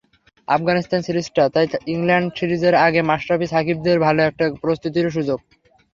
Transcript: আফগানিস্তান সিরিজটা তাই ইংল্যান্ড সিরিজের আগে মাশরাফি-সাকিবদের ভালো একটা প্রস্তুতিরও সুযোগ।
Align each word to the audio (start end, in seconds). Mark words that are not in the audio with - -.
আফগানিস্তান 0.47 1.01
সিরিজটা 1.03 1.43
তাই 1.53 1.65
ইংল্যান্ড 1.93 2.29
সিরিজের 2.37 2.75
আগে 2.85 3.01
মাশরাফি-সাকিবদের 3.09 3.97
ভালো 4.05 4.21
একটা 4.23 4.45
প্রস্তুতিরও 4.63 5.15
সুযোগ। 5.17 5.39